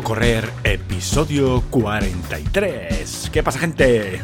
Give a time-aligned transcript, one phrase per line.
[0.00, 3.28] Correr, episodio 43.
[3.30, 4.20] ¿Qué pasa, gente?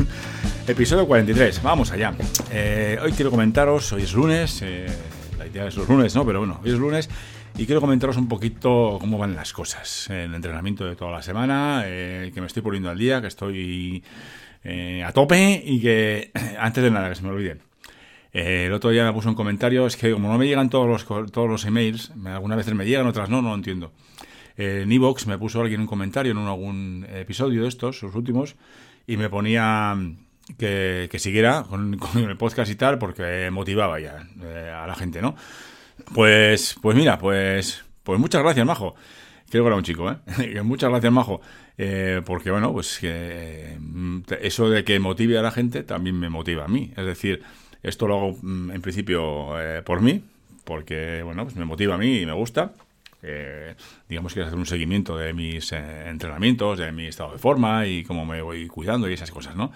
[0.66, 2.14] Episodio 43, vamos allá.
[2.50, 4.86] Eh, hoy quiero comentaros, hoy es lunes, eh,
[5.36, 6.24] la idea es los lunes, ¿no?
[6.24, 7.10] Pero bueno, hoy es lunes
[7.58, 10.08] y quiero comentaros un poquito cómo van las cosas.
[10.08, 14.02] El entrenamiento de toda la semana, eh, que me estoy poniendo al día, que estoy
[15.04, 17.58] a tope y que, antes de nada, que se me olvide.
[18.32, 21.30] el otro día me puso un comentario, es que como no me llegan todos los,
[21.30, 23.92] todos los emails, algunas veces me llegan, otras no, no lo entiendo
[24.58, 28.56] en Evox me puso alguien un comentario en algún episodio de estos, los últimos,
[29.06, 29.96] y me ponía
[30.58, 35.36] que, siguiera con, el podcast y tal, porque motivaba ya eh, a la gente, ¿no?
[36.14, 38.94] Pues, pues mira, pues, pues muchas gracias, Majo.
[39.50, 40.62] Creo que era un chico, ¿eh?
[40.64, 41.40] muchas gracias, Majo.
[41.76, 46.28] Eh, porque, bueno, pues que mm, eso de que motive a la gente también me
[46.28, 46.92] motiva a mí.
[46.96, 47.42] Es decir,
[47.82, 50.22] esto lo hago mm, en principio eh, por mí,
[50.64, 52.72] porque, bueno, pues me motiva a mí y me gusta.
[53.22, 53.74] Eh,
[54.08, 58.04] digamos que hacer un seguimiento de mis eh, entrenamientos, de mi estado de forma y
[58.04, 59.72] cómo me voy cuidando y esas cosas, ¿no?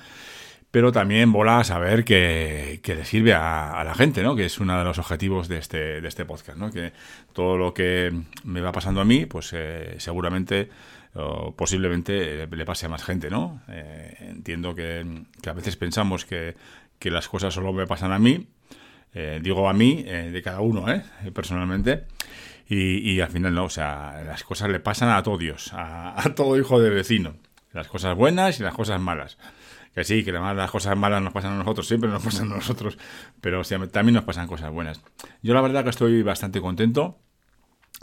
[0.71, 4.35] Pero también mola a saber que, le sirve a, la gente, ¿no?
[4.37, 6.71] Que es uno de los objetivos de este, de este podcast, ¿no?
[6.71, 6.93] Que
[7.35, 8.11] todo lo que
[8.45, 10.71] me va pasando a mí, pues eh, seguramente
[11.15, 13.61] o posiblemente le pase a más gente, ¿no?
[13.69, 15.05] entiendo que,
[15.47, 16.55] a veces pensamos que,
[16.99, 18.47] que, las cosas solo me pasan a mí,
[19.43, 21.03] digo a mí, de cada uno, ¿eh?
[21.35, 22.05] Personalmente.
[22.69, 26.59] Y, al final no, o sea, las cosas le pasan a todos Dios, a, todo
[26.59, 27.35] hijo de vecino.
[27.73, 29.39] Las cosas buenas y las cosas malas.
[29.95, 32.97] Que sí, que las cosas malas nos pasan a nosotros, siempre nos pasan a nosotros,
[33.41, 35.03] pero también nos pasan cosas buenas.
[35.43, 37.19] Yo la verdad que estoy bastante contento.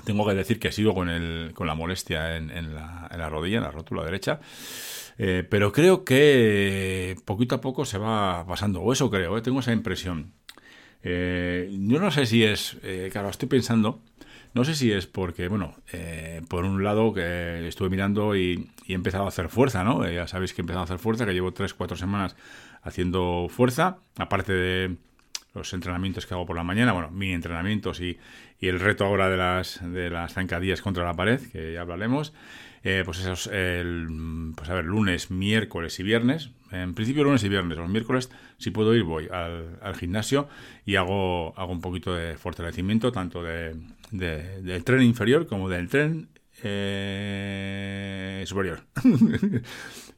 [0.06, 3.72] Tengo que decir que sigo con, el, con la molestia en, la, rodilla, en la
[3.72, 4.40] rótula derecha.
[5.18, 9.60] Eh, pero creo que poquito a poco se va pasando, o eso creo, eh, tengo
[9.60, 10.34] esa impresión.
[11.02, 12.78] Eh, yo no sé si es,
[13.12, 14.02] claro, estoy pensando
[14.54, 18.94] no sé si es porque, bueno, eh, por un lado que estuve mirando y, he
[18.94, 20.04] empezado a hacer fuerza, ¿no?
[20.06, 22.36] Eh, ya sabéis que he empezado a hacer fuerza, que llevo 3-4 semanas
[22.82, 24.96] haciendo fuerza, aparte de
[25.54, 28.18] los entrenamientos que hago por la mañana, bueno, mini entrenamientos y,
[28.60, 32.34] y el reto ahora de las, de las zancadillas contra la pared, que ya hablaremos.
[32.84, 36.52] Eh, pues esos, el, pues a ver, lunes, miércoles y viernes.
[36.72, 37.78] En principio lunes y viernes.
[37.78, 40.48] Los miércoles, si puedo ir, voy al, gimnasio
[40.86, 43.76] y hago, hago un poquito de fortalecimiento, tanto de,
[44.12, 46.30] del tren inferior como del tren
[46.64, 48.84] eh, superior.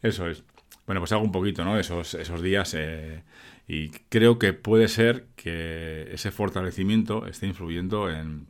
[0.02, 0.44] Eso es.
[0.86, 1.78] Bueno, pues hago un poquito, ¿no?
[1.80, 2.74] Esos, esos días.
[2.78, 3.24] Eh,
[3.68, 8.48] y creo que puede ser que ese fortalecimiento esté influyendo en,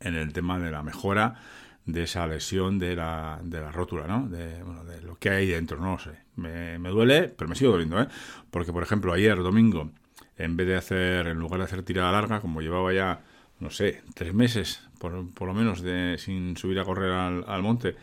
[0.00, 1.40] en el tema de la mejora
[1.86, 4.28] de esa lesión de la, de la rótula, ¿no?
[4.28, 6.12] De, bueno, de lo que hay dentro, no lo sé.
[6.36, 8.08] Me, me, duele, pero me sigo doliendo, ¿eh?
[8.50, 9.90] Porque, por ejemplo, ayer, domingo,
[10.36, 13.22] en vez de hacer, en lugar de hacer tirada larga, como llevaba ya,
[13.60, 17.96] no sé, tres meses, por, por lo menos, de, sin subir a correr al, monte,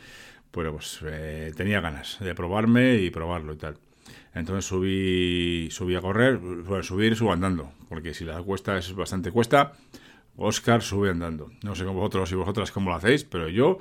[0.53, 3.77] bueno, pues eh, tenía ganas de probarme y probarlo y tal.
[4.33, 9.31] Entonces subí, subí a correr, bueno, subir subo andando, porque si la cuesta es bastante
[9.31, 9.73] cuesta,
[10.37, 11.51] Oscar sube andando.
[11.63, 13.79] No sé vosotros y vosotras cómo lo hacéis, pero yo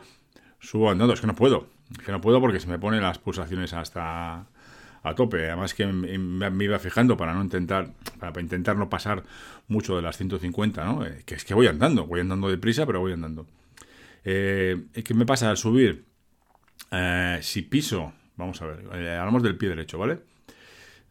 [0.58, 1.14] subo andando.
[1.14, 1.68] Es que no puedo.
[1.92, 4.46] Es que no puedo porque se me ponen las pulsaciones hasta
[5.08, 5.46] a tope.
[5.46, 9.22] Además que me iba fijando para no intentar, para intentar no pasar
[9.68, 11.06] mucho de las 150, ¿no?
[11.06, 13.46] Eh, que es que voy andando, voy andando deprisa, pero voy andando.
[14.24, 16.04] Eh, ¿Qué me pasa al subir?
[16.90, 20.18] Eh, si piso, vamos a ver, hablamos del pie derecho, ¿vale?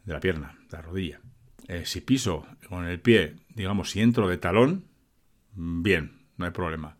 [0.04, 1.20] De la pierna, de la rodilla.
[1.84, 4.84] si piso con el pie, digamos, si entro de talón,
[5.54, 6.96] bien, no hay problema.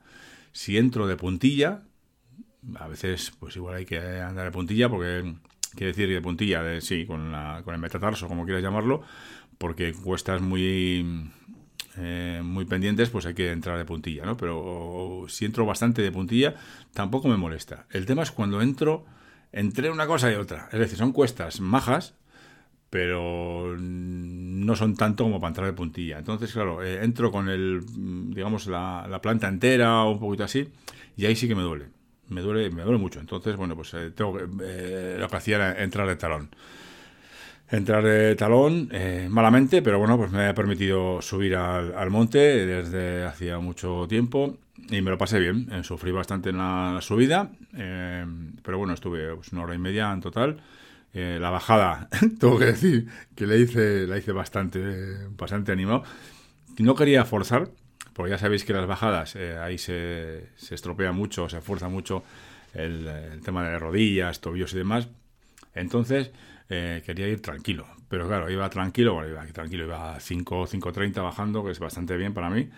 [0.52, 1.82] Si entro de puntilla,
[2.74, 5.34] a veces pues igual hay que andar de puntilla porque
[5.76, 9.02] quiere decir de puntilla, de, sí, con, la, con el metatarso, como quieras llamarlo,
[9.58, 11.30] porque cuestas muy
[11.98, 14.36] eh, muy pendientes, pues hay que entrar de puntilla, ¿no?
[14.36, 16.54] Pero si entro bastante de puntilla,
[16.92, 17.86] tampoco me molesta.
[17.90, 19.06] El tema es cuando entro
[19.52, 20.68] entre una cosa y otra.
[20.72, 22.14] Es decir, son cuestas majas,
[22.90, 26.18] pero no son tanto como para entrar de puntilla.
[26.18, 27.80] Entonces, claro, eh, entro con el,
[28.34, 30.68] digamos, la, planta entera o un poquito así,
[31.16, 31.86] y ahí sí que me duele.
[32.28, 33.20] Me duele, me duele mucho.
[33.20, 36.50] Entonces, bueno, pues eh, tengo eh, lo que hacía era entrar de talón.
[37.68, 38.90] Entrar de talón
[39.28, 44.56] malamente, pero bueno, pues me ha permitido subir al, monte desde hacía mucho tiempo
[44.88, 45.82] y me lo pasé bien.
[45.82, 50.60] sufrí bastante en la subida, pero bueno, estuve pues, una hora y media en total.
[51.18, 56.04] Eh, la bajada, tengo que decir que le hice, la hice bastante, bastante animado.
[56.78, 57.70] No quería forzar,
[58.16, 62.24] porque ya sabéis que las bajadas eh, ahí se, estropea mucho, se fuerza mucho
[62.72, 65.08] el, tema de rodillas, tobillos y demás.
[65.74, 66.30] Entonces
[66.70, 71.22] eh, quería ir tranquilo, pero claro, iba tranquilo, bueno, iba tranquilo, iba a 5, 5.30
[71.22, 72.70] bajando, que es bastante bien para mí.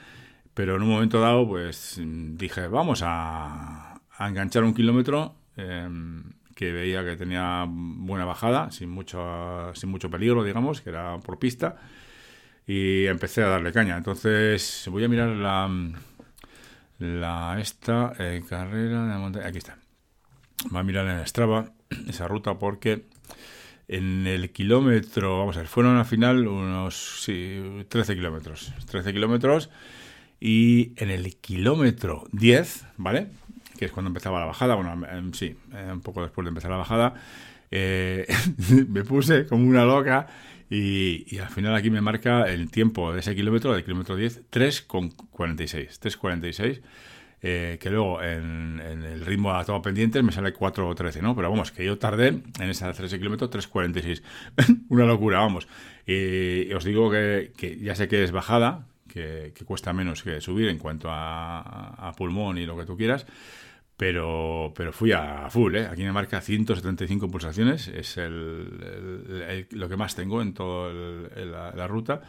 [0.55, 6.25] Pero en un momento dado, pues dije, vamos a, a enganchar un kilómetro em,
[6.57, 11.39] que veía que tenía buena bajada, sin mucho, sin mucho peligro, digamos, que era por
[11.39, 11.77] pista,
[12.69, 13.97] y empecé a darle caña.
[13.97, 15.69] Entonces voy a mirar la,
[16.99, 19.79] la esta eh, carrera de montaña, aquí está.
[20.69, 21.73] Voy a mirar en Strava
[22.09, 23.07] esa ruta porque
[23.89, 28.75] en el kilómetro, vamos a ver, fueron al final unos sí, 13 kilómetros.
[28.91, 29.71] 13 kilómetros
[30.39, 33.29] y en el kilómetro 10, ¿vale?
[33.79, 36.71] Que es cuando empezaba la bajada, bueno, em, sí, eh, un poco después de empezar
[36.71, 37.15] la bajada,
[37.71, 38.27] eh,
[38.89, 40.27] me puse como una loca
[40.71, 45.99] y, al final aquí me marca el tiempo de ese kilómetro, del kilómetro 10, 3,46.
[46.01, 46.83] 3,46.
[47.41, 51.37] Eh, que luego en, el ritmo a todo pendientes me sale 4.13, ¿no?
[51.37, 54.23] Pero vamos, que yo tardé en ese 13 kilómetros 3.46.
[54.89, 55.69] Una locura, vamos.
[56.07, 60.79] Y, os digo que, ya sé que es bajada, que, cuesta menos que subir en
[60.79, 63.27] cuanto a, pulmón y lo que tú quieras,
[63.99, 65.87] pero, pero fui a full, ¿eh?
[65.87, 70.93] Aquí me marca 175 pulsaciones, es el, lo que más tengo en toda
[71.75, 72.23] la ruta.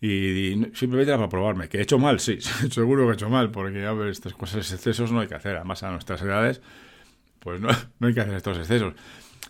[0.00, 1.68] Y, simplemente era para probarme.
[1.68, 2.20] ¿Que he hecho mal?
[2.20, 2.38] Sí,
[2.70, 5.56] seguro que he hecho mal, porque a ver, estas cosas, excesos no hay que hacer.
[5.56, 6.60] Además, a nuestras edades,
[7.38, 7.68] pues no,
[7.98, 8.94] no hay que hacer estos excesos.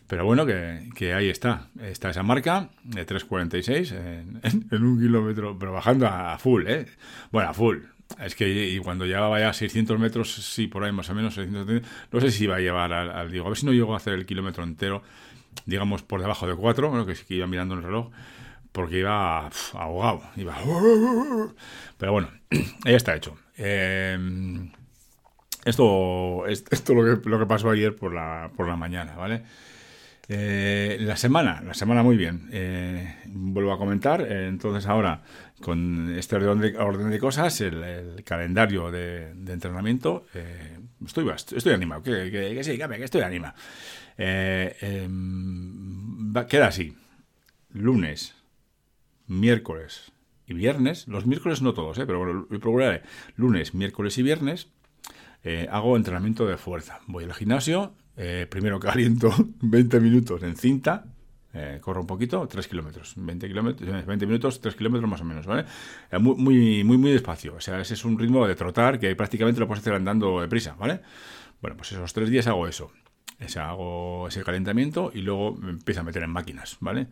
[0.07, 1.69] Pero bueno, que, que, ahí está.
[1.81, 6.87] Está esa marca de 3.46 en, en, un kilómetro, pero bajando a, full, ¿eh?
[7.31, 7.79] Bueno, a full.
[8.19, 12.21] Es que y cuando ya 600 metros, sí, por ahí más o menos, 600, no
[12.21, 14.15] sé si iba a llevar al, al, Digo, a ver si no llego a hacer
[14.15, 15.03] el kilómetro entero,
[15.67, 18.11] digamos, por debajo de 4, bueno, que, que iba mirando el reloj
[18.73, 20.23] porque iba ahogado.
[20.37, 20.57] Iba...
[21.99, 22.29] Pero bueno,
[22.85, 23.37] ya está hecho.
[23.57, 24.71] Em,
[25.65, 29.43] esto es esto lo que, lo que pasó ayer por la, por la mañana, ¿vale?
[30.29, 32.49] Eh, la semana, la semana muy bien.
[32.53, 34.21] Eh, vuelvo a comentar.
[34.23, 35.23] entonces ahora,
[35.61, 42.03] con este orden de, orden de cosas, el, calendario de, entrenamiento, eh, estoy, estoy animado.
[42.03, 43.55] Que, sí, que estoy animado.
[44.17, 45.11] Em,
[46.49, 46.97] queda así.
[47.73, 48.35] Lunes,
[49.27, 50.13] miércoles
[50.47, 52.07] y viernes, los miércoles no todos, ¿eh?
[52.07, 53.03] pero bueno, procuraré
[53.37, 54.69] lunes, miércoles y viernes,
[55.45, 57.01] eh, hago entrenamiento de fuerza.
[57.07, 61.07] Voy al gimnasio, eh, primero caliento 20 minutos en cinta,
[61.53, 65.47] eh, corro un poquito, 3 kilómetros, 20 kilómetros, 20 minutos, 3 kilómetros más o menos,
[65.47, 65.65] ¿vale?
[66.19, 69.61] Muy, muy, muy, muy despacio, o sea, ese es un ritmo de trotar que prácticamente
[69.61, 71.01] lo puedes hacer andando deprisa, ¿vale?
[71.61, 72.93] Bueno, pues esos tres días hago eso.
[73.57, 77.09] hago ese calentamiento y luego me empiezo a meter en máquinas, ¿vale?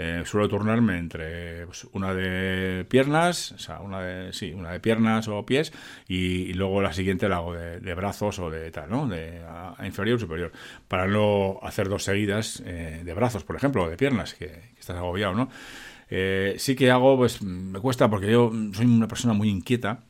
[0.00, 4.78] Eh, suelo turnarme entre pues, una de piernas, o sea, una de, sí, una de
[4.78, 5.72] piernas o pies,
[6.06, 9.08] y, luego la siguiente la hago de, brazos o de tal, ¿no?
[9.08, 9.42] De
[9.84, 10.52] inferior o superior.
[10.86, 14.96] Para no hacer dos seguidas eh, de brazos, por ejemplo, o de piernas, que, estás
[14.96, 15.50] agobiado, ¿no?
[16.10, 20.04] Eh, sí que hago, pues me cuesta, porque yo soy una persona muy inquieta,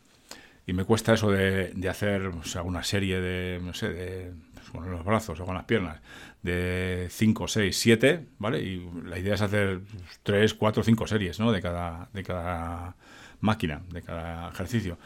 [0.66, 4.32] y me cuesta eso de, hacer o una serie de, no sé, de,
[4.70, 6.00] con los brazos o con las piernas
[6.42, 8.60] de 5, 6, 7, ¿vale?
[8.60, 9.80] Y la idea es hacer
[10.22, 11.52] 3, 4, 5 series, ¿no?
[11.52, 12.96] De cada, de cada
[13.40, 14.98] máquina, de cada ejercicio.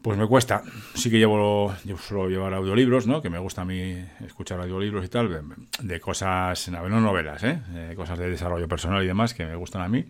[0.00, 0.62] Pues me cuesta.
[0.94, 3.20] Sí que llevo, yo suelo llevar audiolibros, ¿no?
[3.20, 5.42] Que me gusta a mí escuchar audiolibros y tal,
[5.82, 7.60] de, cosas, no novelas, ¿eh?
[7.72, 10.04] De cosas de desarrollo personal y demás que me gustan a mí.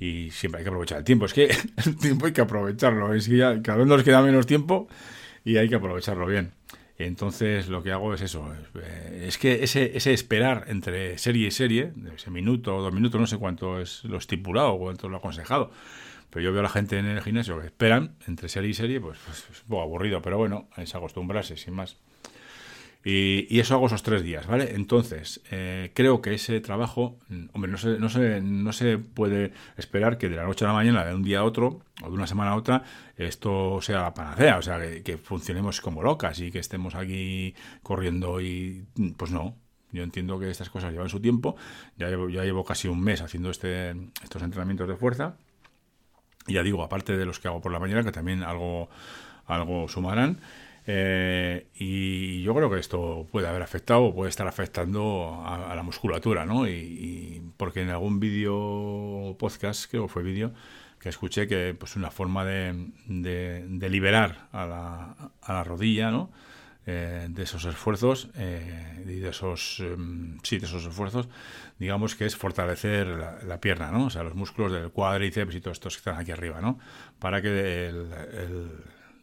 [0.00, 1.26] Y siempre hay que aprovechar el tiempo.
[1.26, 1.44] Es que
[1.84, 3.08] el tiempo hay que aprovecharlo.
[3.62, 4.88] Cada vez nos queda menos tiempo
[5.44, 6.52] y hay que aprovecharlo bien.
[6.98, 8.50] Entonces lo que hago es eso.
[8.74, 13.20] Eh, es que ese, ese esperar entre serie y serie, ese minuto o dos minutos,
[13.20, 15.70] no sé cuánto es lo estipulado cuánto es lo aconsejado.
[16.30, 19.00] Pero yo veo a la gente en el gimnasio que esperan entre serie y serie,
[19.00, 21.96] pues, pues es un poco aburrido, pero bueno, es acostumbrarse, sin más.
[23.08, 24.74] Y, eso hago esos tres días, ¿vale?
[24.74, 29.52] Entonces, eh, creo que ese trabajo, mm, hombre, no se, no, se, no se puede
[29.76, 32.12] esperar que de la noche a la mañana, de un día a otro, o de
[32.12, 32.82] una semana a otra,
[33.16, 38.40] esto sea la panacea, o sea, que, funcionemos como locas y que estemos aquí corriendo
[38.40, 39.54] y, mm, pues no.
[39.92, 41.54] Yo entiendo que estas cosas llevan su tiempo.
[41.96, 43.90] Ya llevo, ya llevo casi un mes haciendo este,
[44.24, 45.36] estos entrenamientos de fuerza.
[46.48, 48.88] Y ya digo, aparte de los que hago por la mañana, que también algo,
[49.46, 50.40] algo sumarán.
[50.88, 55.82] Eh, y yo creo que esto puede haber afectado o puede estar afectando a, la
[55.82, 56.68] musculatura, ¿no?
[56.68, 60.52] Y, porque en algún vídeo podcast, creo que fue vídeo,
[61.00, 62.90] que escuché que pues una forma de,
[63.90, 66.30] liberar a la, a la, rodilla, ¿no?
[66.88, 71.28] Eh, de esos esfuerzos eh, y de esos em, sí de esos esfuerzos
[71.80, 75.78] digamos que es fortalecer la, pierna no o sea los músculos del cuádriceps y todos
[75.78, 76.78] estos que están aquí arriba no
[77.18, 78.08] para que el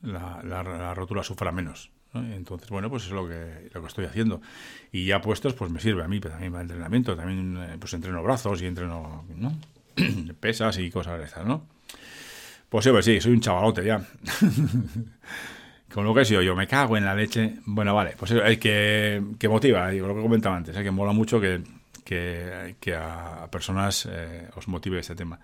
[0.03, 1.91] la, rotura sufra menos.
[2.13, 4.41] Entonces, bueno, pues es lo que, lo que estoy haciendo.
[4.91, 7.93] Y ya puestos, pues me sirve a mí, pero también para entrenamiento, también eh, pues
[7.93, 9.57] entreno brazos y entreno ¿no?
[10.39, 11.65] pesas y cosas de esas, ¿no?
[12.69, 14.05] Pues sí, pues sí, soy un chavalote ya.
[15.93, 17.60] Con lo que he sido yo, me cago en la leche.
[17.65, 21.13] Bueno, vale, pues hay que, que motiva, digo, lo que comentaba antes, hay que mola
[21.13, 21.62] mucho que,
[22.03, 25.39] que, a personas eh, os motive este tema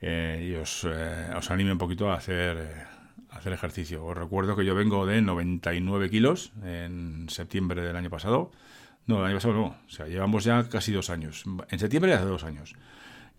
[0.00, 2.86] eh, y os, eh, os, anime un poquito a hacer,
[3.32, 4.04] hacer ejercicio.
[4.04, 8.50] Os recuerdo que yo vengo de 99 kilos en septiembre del año pasado.
[9.06, 11.44] No, el año pasado no, o sea, llevamos ya casi dos años.
[11.70, 12.74] En septiembre hace dos años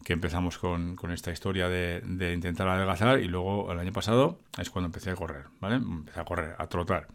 [0.03, 4.38] que empezamos con, con esta historia de, de, intentar adelgazar y luego el año pasado
[4.57, 5.75] es cuando empecé a correr, ¿vale?
[5.75, 7.07] Empecé a correr, a trotar.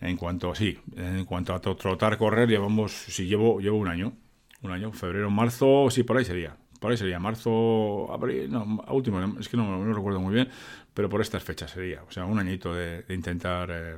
[0.00, 4.14] En cuanto, sí, en cuanto a trotar, correr, llevamos, sí, llevo, llevo un año,
[4.62, 6.56] un año, febrero, marzo, sí, por ahí sería.
[6.82, 10.48] Por ahí sería, marzo, abril, no, último, es que no, no recuerdo muy bien,
[10.92, 12.02] pero por estas fechas sería.
[12.02, 13.96] O sea, un añito de, intentar eh,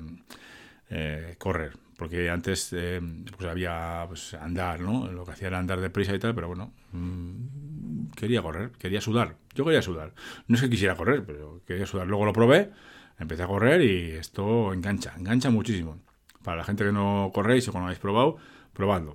[0.91, 1.73] eh, correr.
[1.97, 3.01] Porque antes eh,
[3.35, 5.11] pues había pues, andar, ¿no?
[5.11, 9.37] Lo que hacía era andar deprisa y tal, pero bueno, mm, quería correr, quería sudar.
[9.55, 10.13] Yo quería sudar.
[10.47, 12.07] No es que quisiera correr, pero quería sudar.
[12.07, 12.71] Luego lo probé,
[13.19, 16.03] empecé a correr y esto engancha, engancha muchísimo.
[16.43, 18.37] Para la gente que no corréis o que no habéis probado,
[18.75, 19.15] probadlo.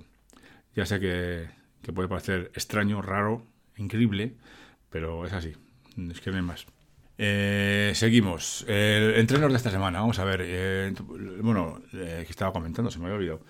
[0.76, 1.50] Ya sé que,
[1.94, 3.44] puede parecer extraño, raro,
[3.80, 4.36] increíble,
[4.90, 5.54] pero es así.
[6.10, 6.66] Es que no hay más.
[7.18, 8.66] Eh, seguimos.
[8.68, 10.00] Eh, entrenos de esta semana.
[10.00, 10.42] Vamos a ver.
[10.44, 10.94] Eh,
[11.42, 13.46] bueno, que estaba comentando, se me había olvidado.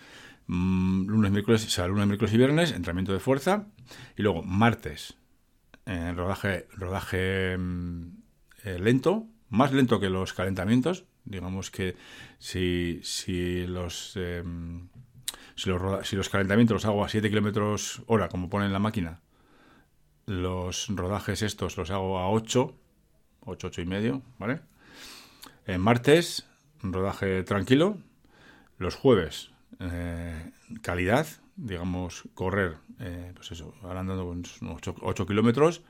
[0.48, 3.68] Mm, lunes, miércoles, o sea, lunes, miércoles y viernes, entrenamiento de fuerza.
[4.18, 5.18] Y luego, martes,
[5.86, 8.18] rodaje, rodaje mm,
[8.80, 11.06] lento, más lento que los calentamientos.
[11.26, 11.96] Digamos que
[12.40, 14.18] si, si los
[15.60, 19.20] si los, calentamientos los hago a 7 kilómetros hora, como pone en la máquina,
[20.30, 22.76] los rodajes estos los hago a 8,
[23.42, 24.62] 8, 8 y medio, ¿vale?
[25.66, 26.48] En martes,
[26.82, 27.98] rodaje tranquilo.
[28.78, 35.82] Los jueves, eh, calidad, digamos, correr, eh, pues eso, andando con 8, 8 kilómetros,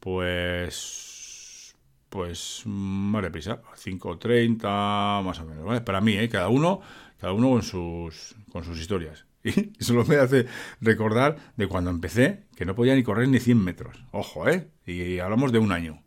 [0.00, 1.76] pues,
[2.08, 5.82] pues, más deprisa, 5.30, más o menos, ¿vale?
[5.82, 6.28] Para mí, ¿eh?
[6.28, 6.80] Cada uno
[7.24, 9.24] cada uno con sus, con sus historias.
[9.56, 10.46] Y eso me hace
[10.80, 14.04] recordar de cuando empecé, que no podía ni correr ni 100 metros.
[14.10, 14.70] Ojo, ¿eh?
[14.86, 16.02] Y hablamos de un año.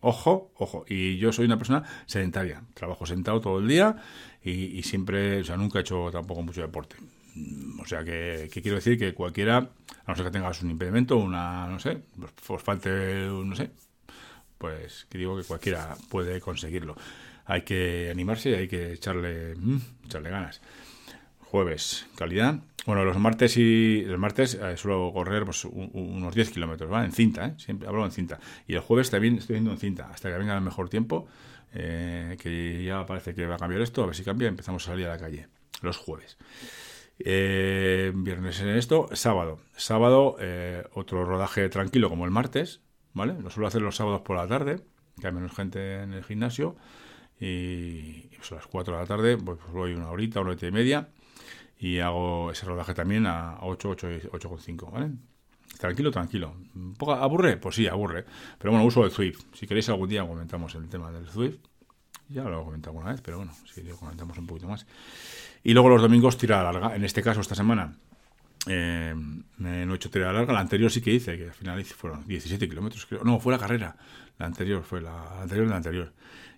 [0.00, 0.84] Ojo, ojo.
[0.88, 2.62] Y yo soy una persona sedentaria.
[2.74, 3.96] Trabajo sentado todo el día
[4.42, 6.96] y, siempre, o sea, nunca he hecho tampoco mucho deporte.
[7.80, 11.66] O sea, que, quiero decir que cualquiera, a no ser que tengas un impedimento, una,
[11.66, 12.02] no sé,
[12.48, 13.70] os falte, no sé,
[14.58, 16.96] pues que digo que cualquiera puede conseguirlo
[17.50, 20.60] hay que animarse y hay que echarle, mm, echarle ganas.
[21.50, 22.60] Jueves, calidad.
[22.86, 27.06] Bueno, los martes y el martes eh, suelo correr pues, unos 10 kilómetros, ¿vale?
[27.06, 27.54] En cinta, ¿eh?
[27.56, 28.38] Siempre hablo en cinta.
[28.68, 31.26] Y el jueves también estoy yendo en cinta, hasta que venga el mejor tiempo,
[31.74, 34.92] eh, que ya parece que va a cambiar esto, a ver si cambia, empezamos a
[34.92, 35.48] salir a la calle.
[35.82, 36.38] Los jueves.
[37.18, 39.58] viernes en esto, sábado.
[39.74, 40.36] Sábado,
[40.94, 42.80] otro rodaje tranquilo como el martes,
[43.12, 43.34] ¿vale?
[43.42, 44.82] Lo suelo hacer los sábados por la tarde,
[45.20, 46.76] que hay menos gente en el gimnasio
[47.40, 50.70] y pues a las 4 de la tarde pues, voy una horita, una horita y
[50.70, 51.08] media
[51.80, 55.10] y hago ese rodaje también a 8, 8, 8,5, ¿vale?
[55.78, 56.54] Tranquilo, tranquilo.
[56.74, 57.56] ¿Un poco aburre?
[57.56, 58.26] Pues sí, aburre.
[58.58, 59.44] Pero bueno, uso el Swift.
[59.54, 61.56] Si queréis algún día comentamos el tema del Swift.
[62.28, 64.86] Ya lo he comentado una vez, pero bueno, si lo comentamos un poquito más.
[65.64, 66.94] Y luego los domingos tirada larga.
[66.94, 67.96] En este caso, esta semana,
[68.66, 69.14] eh,
[69.58, 70.52] no he hecho tirada larga.
[70.52, 73.24] La anterior sí que hice, que al final fueron 17 kilómetros, creo.
[73.24, 73.96] No, fue la carrera.
[74.38, 76.12] La anterior, fue la, anterior de la anterior.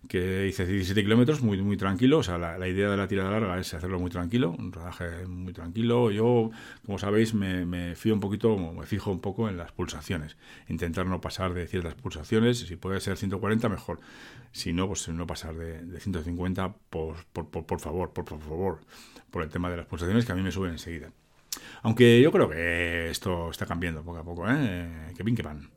[0.09, 2.19] Que hice 17 kilómetros, muy, muy tranquilo.
[2.19, 5.53] O sea, la, idea de la tirada larga es hacerlo muy tranquilo, un rodaje muy
[5.53, 6.11] tranquilo.
[6.11, 6.51] Yo,
[6.85, 10.37] como sabéis, me, me fío un poquito, me fijo un poco en las pulsaciones.
[10.69, 12.59] Intentar no pasar de ciertas pulsaciones.
[12.59, 14.01] Si puede ser 140, mejor.
[14.51, 18.41] Si no, pues no pasar de, de 150, por, por, por, por favor, por, por
[18.41, 18.81] favor.
[19.31, 21.11] Por el tema de las pulsaciones que a mí me suben enseguida.
[21.83, 25.13] Aunque yo creo que esto está cambiando poco a poco, ¿eh?
[25.17, 25.71] Que pin que pan.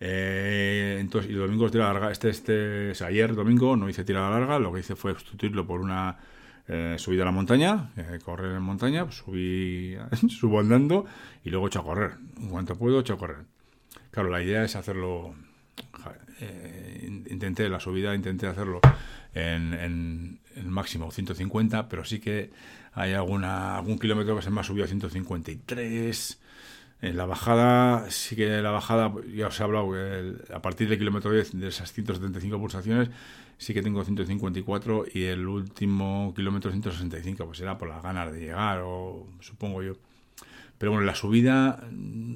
[0.00, 4.72] Eh, entonces, y domingos de larga, este, este, ayer domingo no hice tirada larga, lo
[4.72, 6.18] que hice fue sustituirlo por una
[6.68, 9.96] eh, subida a la montaña, eh, correr en montaña, pues subí,
[10.28, 11.06] subo andando
[11.44, 12.16] y luego echo a correr.
[12.38, 13.46] En cuanto puedo, echo a correr.
[14.10, 15.34] Claro, la idea es hacerlo,
[17.30, 18.80] intenté la subida, intenté hacerlo
[19.34, 22.50] en, en, máximo 150, pero sí que
[22.92, 26.40] hay alguna, algún kilómetro que se me ha subido a 153.
[27.02, 29.92] En la bajada, sí que la bajada, ya os he hablado,
[30.54, 33.10] a partir del kilómetro 10 de esas 175 pulsaciones,
[33.58, 38.40] sí que tengo 154 y el último kilómetro 165, pues era por las ganas de
[38.40, 39.94] llegar, o supongo yo.
[40.84, 41.82] Pero bueno, la subida,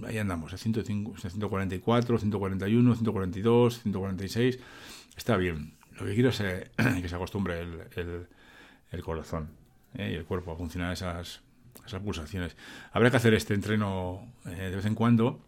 [0.07, 4.59] ahí andamos, a 144, 141, 142, 146,
[5.19, 5.75] está bien.
[6.01, 6.71] Lo que quiero es eh,
[7.03, 9.51] que se acostumbre el, corazón.
[9.99, 10.13] ¿eh?
[10.13, 11.43] y el cuerpo a funcionar esas,
[11.85, 12.57] esas pulsaciones.
[12.91, 15.45] Habrá que hacer este entreno eh, de vez en cuando.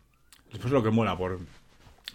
[0.52, 1.40] Después lo que mola por,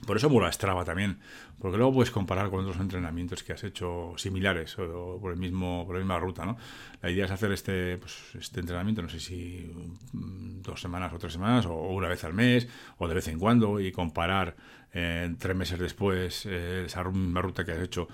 [0.05, 1.17] Por eso mola Strava también,
[1.59, 5.85] porque luego puedes comparar con otros entrenamientos que has hecho similares o, por el mismo
[5.85, 6.57] por la misma ruta, ¿no?
[7.01, 9.71] La idea es hacer este pues, este entrenamiento, no sé si
[10.13, 13.39] mm, dos semanas o tres semanas o una vez al mes o de vez en
[13.39, 14.55] cuando y comparar
[14.93, 18.07] eh, tres meses después eh, esa misma ruta que has hecho,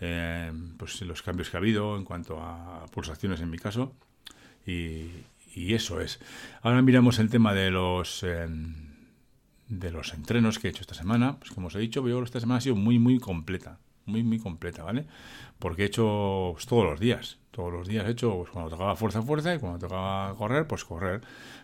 [0.00, 3.94] eh, pues los cambios que ha habido en cuanto a pulsaciones en mi caso
[4.66, 5.08] y,
[5.54, 6.20] y eso es.
[6.62, 8.24] Ahora miramos el tema de los
[9.68, 12.40] de los entrenos que he hecho esta semana, pues como os he dicho, veo esta
[12.40, 15.06] semana ha sido muy, muy completa, muy, muy completa, ¿vale?
[15.58, 18.96] Porque he hecho pues, todos los días, todos los días he hecho, pues, cuando tocaba
[18.96, 21.20] fuerza, fuerza, y cuando tocaba correr, pues correr.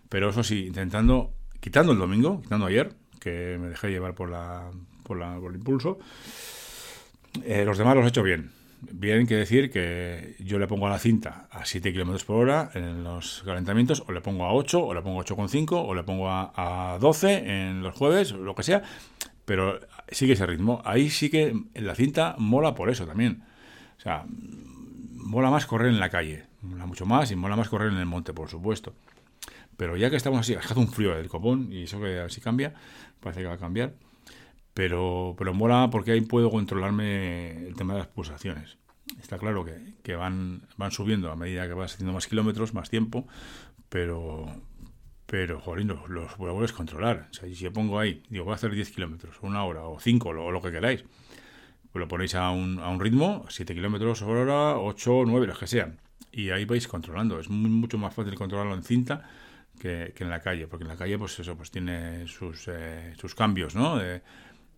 [0.08, 4.70] Pero eso sí, intentando, quitando el domingo, quitando ayer, que me dejé llevar por, la,
[5.02, 5.98] por, la, por el impulso,
[7.42, 10.90] eh, los demás los he hecho bien bien que decir que yo le pongo a
[10.90, 14.84] la cinta a 7 km por hora en los calentamientos, o le pongo a 8,
[14.84, 18.62] o le pongo a 8,5, o le pongo a, 12 en los jueves, lo que
[18.62, 18.82] sea,
[19.44, 20.82] pero sigue ese ritmo.
[20.84, 23.42] Ahí sí que la cinta mola por eso también.
[23.96, 27.92] O sea, mola más correr en la calle, mola mucho más y mola más correr
[27.92, 28.94] en el monte, por supuesto.
[29.76, 32.74] Pero ya que estamos así, hace un frío del copón y eso que así cambia,
[33.20, 33.94] parece que va a cambiar
[34.74, 38.76] pero, pero mola porque ahí puedo controlarme el tema de las pulsaciones.
[39.20, 42.90] Está claro que, que van, van subiendo a medida que vas haciendo más kilómetros, más
[42.90, 43.26] tiempo,
[43.88, 44.46] pero,
[45.26, 47.28] pero joder, los, los puedes controlar.
[47.30, 50.28] O si yo pongo ahí, digo, voy a hacer 10 kilómetros, una hora, o 5,
[50.28, 51.04] o lo que queráis,
[51.92, 55.58] pues lo ponéis a un, a un ritmo, 7 kilómetros por hora, 8, 9, los
[55.58, 56.00] que sean.
[56.32, 57.38] Y ahí vais controlando.
[57.38, 59.28] Es mucho más fácil controlarlo en cinta
[59.78, 63.14] que, que, en la calle, porque en la calle, pues eso, pues tiene sus, eh,
[63.16, 63.98] sus cambios, ¿no?
[63.98, 64.22] De,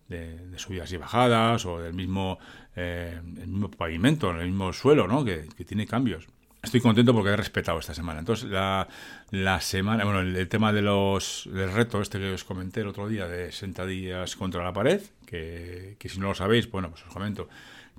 [0.07, 2.39] de, subidas y bajadas o del mismo,
[2.75, 5.23] eh, el mismo pavimento, el mismo suelo, ¿no?
[5.23, 6.27] Que, tiene cambios.
[6.61, 8.19] Estoy contento porque he respetado esta semana.
[8.19, 8.87] Entonces, la,
[9.31, 13.07] la semana, bueno, el, tema de los, del reto este que os comenté el otro
[13.07, 17.13] día de sentadillas contra la pared, que, que si no lo sabéis, bueno, pues os
[17.13, 17.47] comento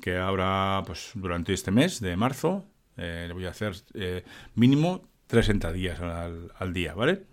[0.02, 2.64] que ahora, pues durante este mes de marzo,
[2.96, 7.24] eh, le voy a hacer eh, mínimo tres sentadillas al, al día, ¿vale?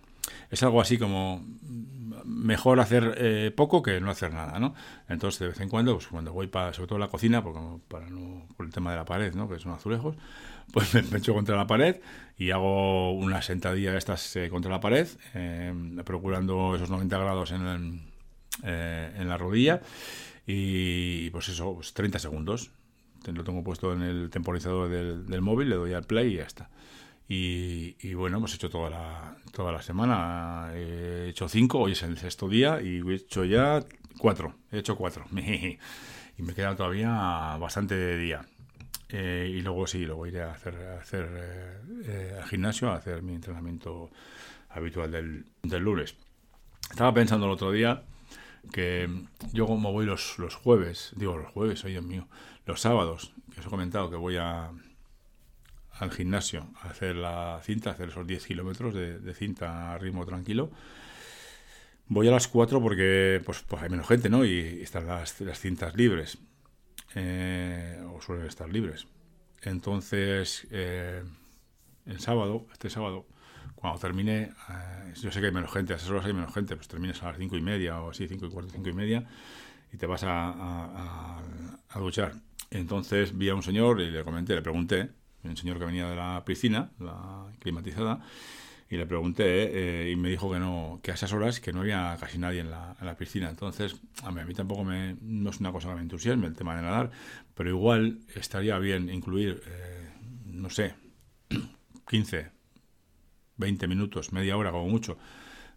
[0.49, 1.45] es algo así como
[2.25, 4.73] mejor hacer eh, poco que no hacer nada, ¿no?
[5.07, 8.09] Entonces, de vez en cuando, pues cuando voy para, sobre todo la cocina, porque para
[8.09, 9.47] no, por el tema de la pared, ¿no?
[9.47, 10.15] Que son azulejos,
[10.73, 12.01] pues me echo contra la pared
[12.37, 18.01] y hago una sentadilla estas eh, contra la pared, eh, procurando esos 90 grados en,
[18.63, 19.81] en la rodilla
[20.47, 22.71] y pues eso, pues 30 segundos.
[23.25, 26.43] Lo tengo puesto en el temporizador del, del móvil, le doy al play y ya
[26.43, 26.69] está.
[27.27, 30.71] Y, bueno, hemos hecho toda la, toda la semana.
[30.73, 33.83] He hecho cinco, hoy es el sexto día y he hecho ya
[34.19, 34.55] cuatro.
[34.71, 35.25] He hecho cuatro.
[35.31, 38.45] y me queda todavía bastante de día.
[39.09, 42.95] Eh, y luego sí, luego iré a hacer, a hacer eh, eh, al gimnasio, a
[42.95, 44.09] hacer mi entrenamiento
[44.69, 46.15] habitual del, del, lunes.
[46.89, 48.03] Estaba pensando el otro día
[48.73, 49.07] que
[49.53, 52.27] yo como voy los, los jueves, digo los jueves, oye mío,
[52.65, 54.71] los sábados, que os he comentado que voy a,
[55.99, 60.71] al gimnasio a hacer la cinta, hacer esos 10 kilómetros de, cinta a ritmo tranquilo.
[62.07, 64.45] Voy a las 4 porque pues, pues hay menos gente, ¿no?
[64.45, 66.37] Y, están las, las, cintas libres.
[67.15, 69.07] Eh, o suelen estar libres.
[69.61, 71.23] Entonces, eh,
[72.05, 73.25] el sábado, este sábado,
[73.75, 76.75] cuando termine, eh, yo sé que hay menos gente, a esas horas hay menos gente,
[76.75, 79.25] pues terminas a las 5 y media o así, 5 y cuarto, 5 y media,
[79.93, 81.41] y te vas a, a,
[81.89, 82.33] a duchar.
[82.69, 85.09] Entonces vi a un señor y le comenté, le pregunté
[85.49, 88.21] un señor que venía de la piscina, la climatizada,
[88.89, 91.81] y le pregunté eh, y me dijo que no que a esas horas que no
[91.81, 93.49] había casi nadie en la, piscina.
[93.49, 96.55] Entonces a mí, a mí, tampoco me, no es una cosa que me entusiasme el
[96.55, 97.11] tema de nadar
[97.55, 100.09] pero igual estaría bien incluir eh,
[100.45, 100.93] no sé
[102.07, 102.51] 15
[103.57, 105.17] 20 minutos media hora como mucho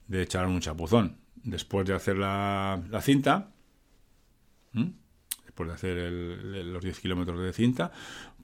[0.06, 1.18] de echar un chapuzón.
[1.36, 3.52] Después de hacer la, la cinta
[5.44, 6.12] después de hacer
[6.66, 7.90] los 10 kilómetros de cinta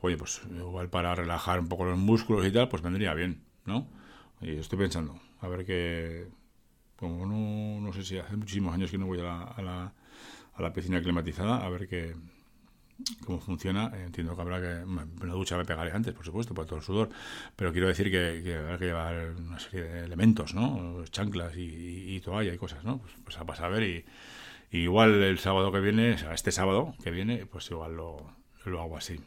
[0.04, 3.88] oye, pues igual para relajar un poco los músculos y tal, pues vendría bien, ¿no?
[4.40, 6.28] Y estoy pensando, a ver qué...
[6.96, 9.92] Como no, no sé si hace muchísimos años que no voy a la,
[10.54, 12.14] a la, piscina climatizada, a ver qué,
[13.26, 13.90] cómo funciona.
[14.04, 14.70] Entiendo que habrá que.
[14.82, 17.08] En la ducha me pegaré antes, por supuesto, por todo el sudor.
[17.56, 21.04] Pero quiero decir que, que habrá que llevar una serie de elementos, ¿no?
[21.06, 22.98] Chanclas y, y, toalla y cosas, ¿no?
[22.98, 23.82] Pues, pues a a ver.
[23.82, 24.04] Y,
[24.78, 28.80] igual el sábado que viene, o sea, este sábado que viene, pues igual lo, lo
[28.80, 29.18] hago así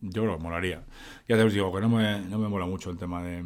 [0.00, 0.84] yo creo que molaría.
[1.28, 3.44] Ya te os digo que no me, no me mola mucho el tema de,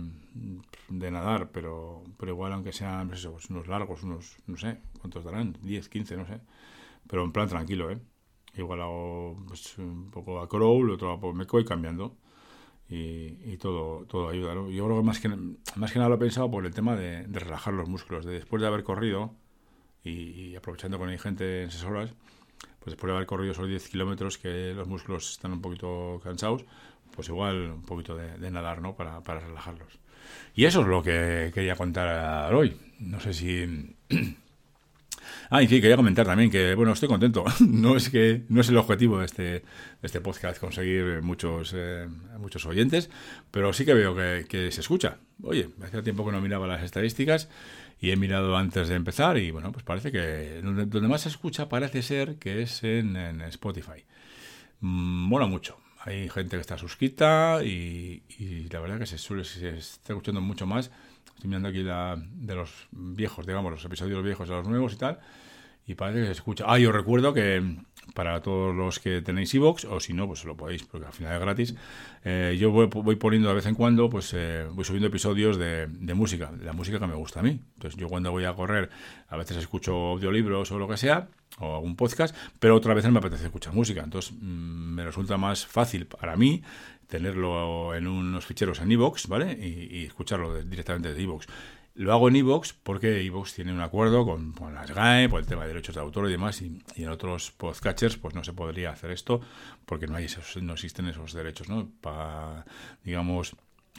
[0.89, 5.25] de nadar, pero, pero igual aunque sean pues pues unos largos, unos, no sé, ¿cuántos
[5.25, 5.57] darán?
[5.63, 6.41] 10, 15, no sé.
[7.07, 7.99] Pero en plan tranquilo, ¿eh?
[8.55, 12.17] Igual hago pues, un poco a crawl, otro a me voy cambiando.
[12.89, 14.71] Y, y, todo, todo ayuda, ¿no?
[14.71, 17.27] Yo creo que más que, más que nada lo he pensado por el tema de,
[17.27, 18.27] de relajar los músculos.
[18.27, 19.35] De después de haber corrido
[20.05, 22.15] y, aprovechando con hay gente en esas horas,
[22.83, 26.65] pues después de haber corrido esos 10 kilómetros que los músculos están un poquito cansados,
[27.15, 28.97] pues igual un poquito de, nadar, ¿no?
[28.97, 30.01] Para, para, relajarlos.
[30.55, 32.77] Y eso es lo que quería contar hoy.
[32.99, 33.97] No sé si...
[35.51, 37.45] Ah, y sí, quería comentar también que, bueno, estoy contento.
[37.61, 39.63] No es que no es el objetivo de este, de
[40.03, 43.11] este podcast conseguir muchos, eh, muchos oyentes,
[43.51, 45.19] pero sí que veo que, se escucha.
[45.43, 47.51] Oye, hacía tiempo que no miraba las estadísticas
[48.03, 51.71] y he mirado antes de empezar y, bueno, pues parece que donde, más se escucha
[51.71, 54.05] parece ser que es en, Spotify.
[54.81, 58.23] Mm, mola mucho hay gente que está suscrita y,
[58.71, 60.91] la verdad que se suele se está escuchando mucho más.
[61.37, 64.97] Estoy mirando aquí la, de los viejos, digamos, los episodios viejos a los nuevos y
[64.97, 65.21] tal.
[65.87, 66.65] Y parece que se escucha.
[66.67, 67.77] Ah, yo recuerdo que
[68.15, 71.35] para todos los que tenéis iVoox, o si no, pues lo podéis, porque al final
[71.35, 71.75] es gratis.
[72.25, 76.15] Eh, yo voy, poniendo de vez en cuando, pues eh, voy subiendo episodios de, de,
[76.15, 77.61] música, la música que me gusta a mí.
[77.75, 78.91] Entonces, yo cuando voy a correr,
[79.29, 83.19] a veces escucho audiolibros o lo que sea, o algún podcast, pero otras veces me
[83.19, 84.03] apetece escuchar música.
[84.03, 86.63] Entonces, mm, me resulta más fácil para mí
[87.07, 89.53] tenerlo en unos ficheros en iVoox, ¿vale?
[89.53, 91.47] Y, escucharlo directamente de iVoox.
[91.95, 95.63] Lo hago en Evox porque Evox tiene un acuerdo con, las GAE por el tema
[95.63, 99.11] de derechos de autor y demás, y, en otros podcatchers pues no se podría hacer
[99.11, 99.41] esto
[99.85, 101.91] porque no hay esos, no existen esos derechos, ¿no?
[102.01, 102.65] Para,
[103.05, 103.57] digamos,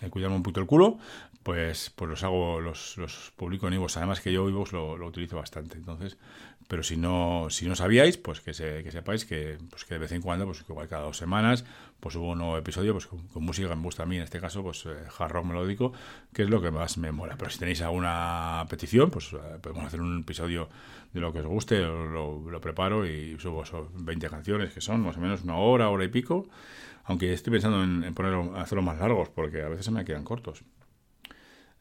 [0.09, 0.97] cuidarme un poquito el culo,
[1.43, 3.97] pues, pues los hago, los, los publico en Evox.
[3.97, 6.17] Además que yo Evox lo, lo utilizo bastante, entonces
[6.73, 9.99] pero si no, si no sabíais, pues que, se, que sepáis que, pues que de
[9.99, 11.65] vez en cuando, pues igual cada dos semanas,
[11.99, 14.39] pues hubo un nuevo episodio pues con, música que me gusta a mí, en este
[14.39, 15.93] caso, pues eh, hard rock melódico,
[16.33, 17.35] que es lo que más me mola.
[17.37, 20.67] Pero si tenéis alguna petición, pues eh, podemos hacer un episodio
[21.13, 25.19] de lo que os guste, lo, preparo y subo 20 canciones, que son más o
[25.19, 26.47] menos una hora, hora y pico,
[27.03, 30.23] aunque estoy pensando en, en ponerlo, hacerlo más largos, porque a veces se me quedan
[30.23, 30.63] cortos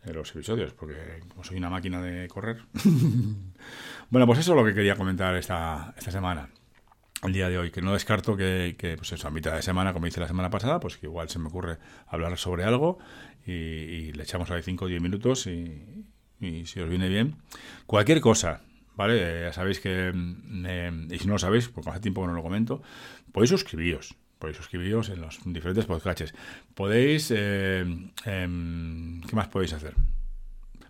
[0.05, 2.65] los episodios, porque como soy una máquina de correr.
[4.11, 6.49] bueno, pues eso es lo que quería comentar esta, esta semana,
[7.23, 9.93] el día de hoy, que no descarto que, que pues eso, a mitad de semana,
[9.93, 12.99] como hice la semana pasada, pues que igual se me ocurre hablar sobre algo
[13.47, 16.07] y, le echamos ahí 5 o 10 minutos y,
[16.41, 17.37] si os viene bien,
[17.87, 18.63] cualquier cosa,
[18.97, 19.43] ¿vale?
[19.43, 22.35] ya sabéis que, mm, eh, y si no lo sabéis, porque hace tiempo que no
[22.35, 22.83] lo comento,
[23.31, 26.35] podéis suscribiros podéis suscribiros en los diferentes podcasts.
[26.75, 27.85] Podéis, eh,
[28.25, 29.95] em, ¿qué más podéis hacer?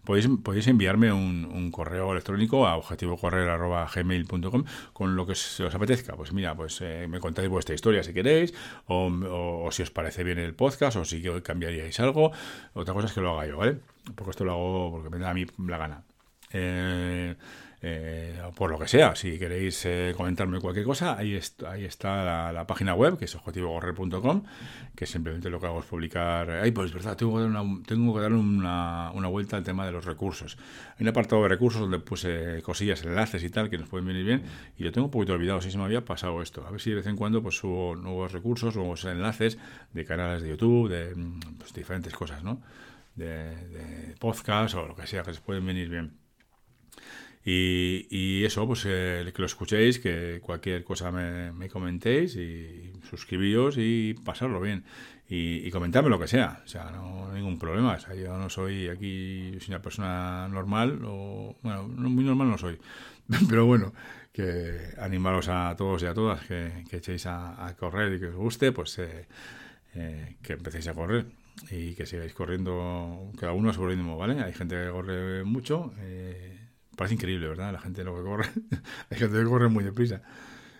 [0.04, 6.16] Podéis, podéis enviarme un, correo electrónico a objetivocorrer.gmail.com con lo que se os apetezca.
[6.16, 8.54] Pues mira, pues eh, me contáis vuestra historia si queréis,
[8.86, 12.32] o, si os parece bien el podcast, o si cambiaríais algo.
[12.72, 13.80] Otra cosa es que lo haga yo, ¿vale?
[14.14, 16.04] Porque esto lo hago porque me da a mí la gana.
[16.52, 17.36] Eh,
[17.84, 22.64] eh, por lo que sea, si queréis eh, comentarme cualquier cosa, ahí, ahí está la,
[22.64, 24.44] página web, que es objetivogorrer.com,
[24.94, 26.48] que simplemente lo que hago es publicar...
[26.48, 29.84] Ay, pues verdad, tengo que dar, una, tengo que dar una, una, vuelta al tema
[29.84, 30.56] de los recursos.
[30.96, 34.24] Hay un apartado de recursos donde puse cosillas, enlaces y tal, que nos pueden venir
[34.24, 34.42] bien,
[34.78, 36.64] y lo tengo un poquito olvidado, si se me había pasado esto.
[36.64, 39.58] A ver si de vez en cuando pues subo nuevos recursos, nuevos enlaces
[39.92, 41.16] de canales de YouTube, de
[41.58, 42.62] pues, diferentes cosas, ¿no?
[43.16, 46.21] De, de podcast o lo que sea, que les pueden venir bien.
[47.44, 54.14] Y, eso, pues eh, que lo escuchéis, que cualquier cosa me, comentéis y suscribíos y
[54.24, 54.84] pasarlo bien.
[55.28, 57.94] Y, y comentarme lo que sea, o sea, no hay ningún problema.
[57.94, 62.78] O sea, yo no soy aquí, una persona normal, o bueno, muy normal no soy,
[63.48, 63.92] pero bueno,
[64.32, 68.72] que animaros a todos y a todas que, echéis a, correr y que os guste,
[68.72, 69.26] pues eh,
[69.94, 71.26] eh, que empecéis a correr
[71.70, 74.42] y que sigáis corriendo cada uno a su ritmo, ¿vale?
[74.42, 75.92] Hay gente que corre mucho.
[75.98, 76.61] Eh,
[76.96, 77.72] Parece increíble, ¿verdad?
[77.72, 78.48] La gente lo que corre.
[79.10, 80.22] Hay gente que corre muy deprisa.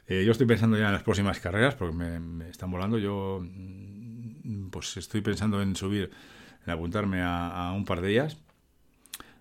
[0.07, 2.99] Eh, yo estoy pensando ya en las próximas carreras porque me, están volando.
[2.99, 6.11] Yo mm, pues estoy pensando en subir,
[6.67, 8.37] en apuntarme a, un par de ellas.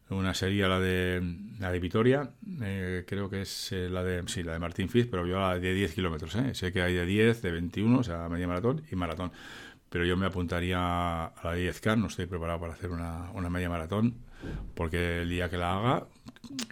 [0.10, 1.22] Una sería la de
[1.60, 2.32] la de Vitoria,
[2.62, 5.58] eh, creo que es eh, la de sí, la de Martín Fitz, pero yo la
[5.58, 6.36] de 10 kilómetros.
[6.52, 9.32] Sé que hay de 10, de 21, o sea, media maratón y maratón.
[9.92, 13.50] Pero yo me apuntaría a la de 10K, no estoy preparado para hacer una, una
[13.50, 14.16] media maratón,
[14.74, 16.08] porque el día que la haga,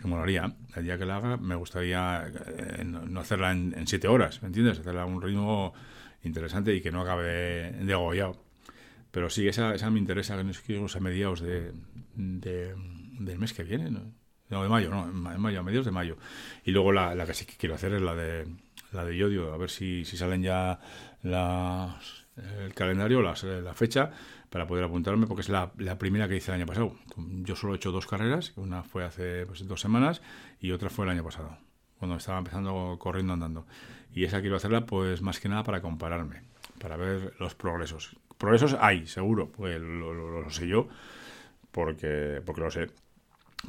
[0.01, 0.55] que molaría.
[0.73, 4.79] El día que la haga me gustaría eh, no hacerla en, siete horas, ¿me entiendes?
[4.79, 5.73] Hacerla a un ritmo
[6.23, 8.41] interesante y que no acabe degollado.
[9.11, 11.73] Pero sí, esa, esa me interesa, que es a mediados de,
[12.15, 14.13] del mes que viene, ¿no?
[14.47, 16.17] de mayo, no, mayo, a mediados de mayo.
[16.63, 18.47] Y luego la, la que sí que quiero hacer es la de
[18.93, 20.79] la de Yodio, a ver si, si salen ya
[21.21, 22.18] las,
[22.59, 24.11] el calendario, la fecha,
[24.49, 26.95] para poder apuntarme, porque es la, primera que hice el año pasado.
[27.17, 30.21] Yo solo he hecho dos carreras, una fue hace pues, dos semanas
[30.59, 31.57] y otra fue el año pasado,
[31.99, 33.65] cuando estaba empezando corriendo andando.
[34.13, 36.41] Y esa quiero hacerla pues más que nada para compararme,
[36.79, 38.15] para ver los progresos.
[38.37, 40.87] Progresos hay, seguro, pues lo, sé yo,
[41.71, 42.87] porque, porque lo sé.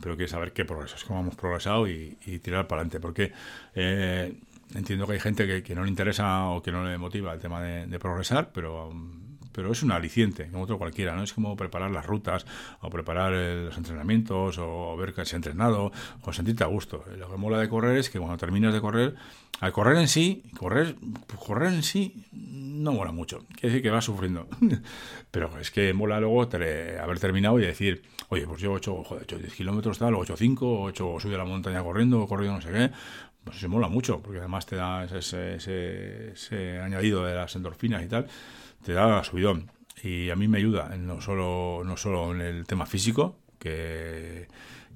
[0.01, 3.33] pero quiero saber qué progreso, es cómo hemos progresado y, tirar para adelante, porque
[3.75, 4.41] eh,
[4.75, 7.61] entiendo que hay gente que, no le interesa o que no le motiva el tema
[7.63, 8.93] de, progresar, pero
[9.53, 11.25] pero es un aliciente, como otro cualquiera, ¿no?
[11.25, 12.47] Es como preparar las rutas,
[12.81, 17.05] o preparar los entrenamientos, o, ver que has entrenado, o sentirte a gusto.
[17.19, 19.17] Lo que mola de correr es que cuando terminas de correr,
[19.61, 20.97] al correr en sí, correr,
[21.37, 23.41] correr en sí no mola mucho.
[23.49, 24.49] Quiere decir que vas sufriendo.
[25.31, 29.27] pero es que mola luego haber terminado y decir, oye, pues yo he hecho, joder,
[29.27, 32.29] 10 kilómetros tal, o 8 5, o he hecho, subido a la montaña corriendo, o
[32.29, 32.91] corrido no sé qué,
[33.51, 38.07] pues se mola mucho, porque además te da ese, ese, añadido de las endorfinas y
[38.07, 38.27] tal,
[38.85, 39.71] te da subidón.
[40.03, 44.47] Y a mí me ayuda, no solo, no solo en el tema físico, que,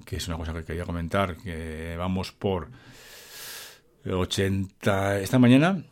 [0.05, 2.69] que es una cosa que quería comentar, que vamos por
[4.05, 5.83] 80, esta mañana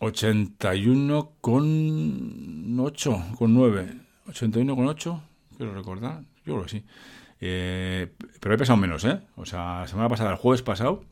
[0.00, 3.96] 81 con 8, con 9.
[4.28, 5.22] 81 con 8,
[5.56, 6.84] quiero recordar, yo creo que sí.
[7.40, 9.20] Eh, pero he pesado menos, ¿eh?
[9.36, 11.02] O sea, semana pasada, el jueves pasado,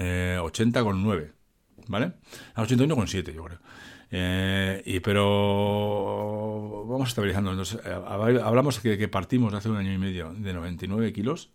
[0.00, 1.32] eh, 80 con 9,
[1.86, 2.12] ¿vale?
[2.54, 3.58] A 81 con 7, yo creo.
[4.10, 7.50] Eh, y pero vamos estabilizando.
[7.52, 7.90] Entonces, eh,
[8.42, 11.52] hablamos de que partimos hace un año y medio de 99 kilos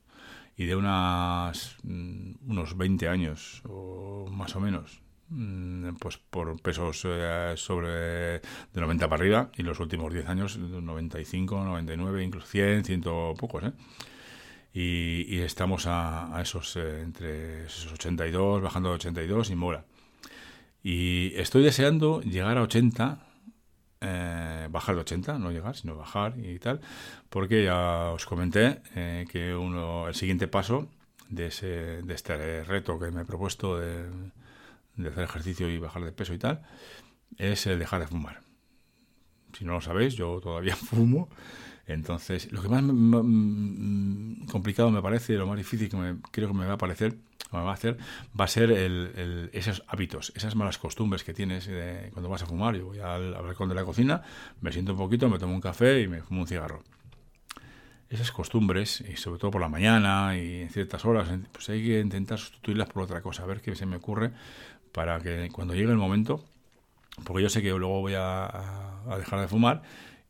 [0.55, 7.01] y de unas mm, unos 20 años o más o menos Mm, pues por pesos
[7.05, 7.89] eh, sobre
[8.39, 8.41] de
[8.73, 13.01] 90 para arriba y los últimos 10 años 95, 99, incluso 100, 100
[13.35, 13.71] pocos, ¿eh?
[14.77, 19.85] Y, estamos a, esos eh, entre esos 82, bajando a 82 y mola.
[20.83, 23.19] Y estoy deseando llegar a 80,
[24.69, 26.81] bajar de 80, no llegar, sino bajar y tal,
[27.29, 28.81] porque ya os comenté
[29.31, 30.89] que uno, el siguiente paso
[31.29, 34.05] de, ese, de este reto que me he propuesto de
[34.97, 36.61] de hacer ejercicio y bajar de peso y tal,
[37.37, 38.41] es el dejar de fumar.
[39.57, 41.29] Si no lo sabéis, yo todavía fumo.
[41.87, 42.83] Entonces, lo que más
[44.51, 47.15] complicado me parece, lo más difícil que me, creo que me va a parecer,
[47.51, 47.97] me va a hacer,
[48.39, 51.69] va a ser el, esos hábitos, esas malas costumbres que tienes
[52.11, 52.75] cuando vas a fumar.
[52.75, 54.23] Yo voy al, al balcón de la cocina,
[54.61, 56.83] me siento un poquito, me tomo un café y me fumo un cigarro
[58.09, 61.99] esas costumbres, y sobre todo por la mañana y en ciertas horas, pues hay que
[61.99, 64.31] intentar sustituirlas por otra cosa, a ver qué se me ocurre
[64.91, 66.43] para que cuando llegue el momento,
[67.23, 69.81] porque yo sé que luego voy a, dejar de fumar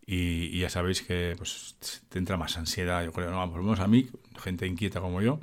[0.08, 1.76] y, ya sabéis que pues,
[2.10, 3.50] te entra más ansiedad, yo creo, ¿no?
[3.50, 5.40] por lo menos a mí, gente inquieta como yo,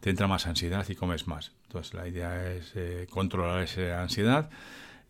[0.00, 1.52] te entra más ansiedad y comes más.
[1.64, 4.50] Entonces la idea es eh, controlar esa ansiedad,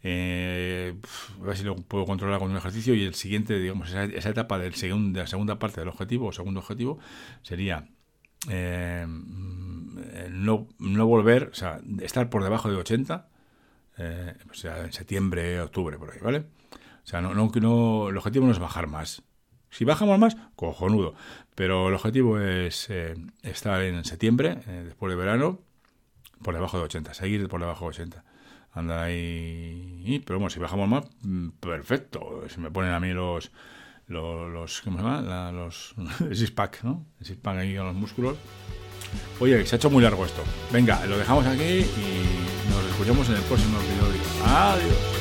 [0.02, 0.94] eh,
[1.40, 4.58] a ver si lo puedo controlar con un ejercicio y el siguiente, digamos, esa, etapa
[4.58, 6.98] del de la segunda parte del objetivo o segundo objetivo
[7.42, 7.88] sería
[8.48, 9.04] eh,
[10.30, 13.28] no, no volver, o sea, estar por debajo de 80,
[13.98, 16.44] eh, o sea, en septiembre, octubre, por ahí, ¿vale?
[17.06, 19.22] O sea, no, no, no, el objetivo no es bajar más.
[19.70, 21.14] Si bajamos más, cojonudo.
[21.54, 25.60] Pero el objetivo es eh, estar en septiembre, eh, después de verano,
[26.42, 28.24] por debajo de 80, seguir por debajo de 80.
[28.72, 30.20] Anda ahí.
[30.26, 32.42] Pero bueno, si bajamos más, mm, perfecto.
[32.48, 33.52] Si me ponen a mí los.
[34.08, 35.50] Los, los ¿cómo se llama?
[35.50, 37.06] los el six pack, ¿no?
[37.20, 38.36] El six pack ahí con los músculos.
[39.38, 40.42] Oye, se ha hecho muy largo esto.
[40.72, 44.44] Venga, lo dejamos aquí y nos escuchamos en el próximo video.
[44.44, 45.15] Adiós.